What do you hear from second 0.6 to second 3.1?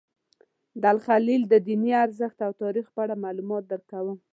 د الخلیل د دیني ارزښت او تاریخ په